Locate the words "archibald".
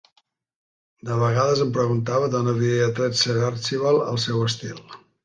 3.51-4.09